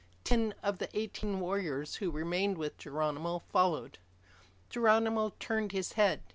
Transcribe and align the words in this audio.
Ten 0.23 0.55
of 0.63 0.79
the 0.79 0.89
eighteen 0.97 1.39
warriors 1.39 1.97
who 1.97 2.09
remained 2.09 2.57
with 2.57 2.75
Geronimo 2.75 3.43
followed. 3.51 3.99
Geronimo 4.67 5.33
turned 5.39 5.73
his 5.73 5.91
head. 5.93 6.23